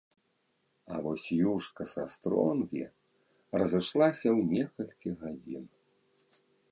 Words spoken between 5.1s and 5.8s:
гадзін.